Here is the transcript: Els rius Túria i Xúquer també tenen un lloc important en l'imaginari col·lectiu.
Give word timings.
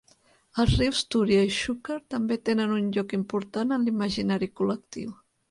Els 0.61 0.71
rius 0.77 1.01
Túria 1.15 1.43
i 1.47 1.51
Xúquer 1.57 1.97
també 2.13 2.39
tenen 2.49 2.73
un 2.79 2.89
lloc 2.97 3.15
important 3.19 3.77
en 3.79 3.87
l'imaginari 3.91 4.53
col·lectiu. 4.57 5.15